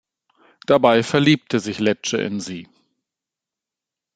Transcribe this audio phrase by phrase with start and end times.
[0.65, 2.67] Dabei verliebt sich Lecce in sie.